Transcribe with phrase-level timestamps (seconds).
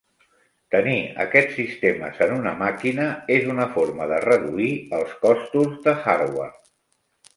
[0.75, 3.05] Tenir aquests sistemes en una màquina
[3.37, 6.57] és una forma de reduir els costos de hardware.